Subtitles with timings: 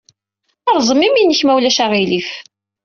[0.77, 2.29] Rẓem imi-nnek, ma ulac aɣilif.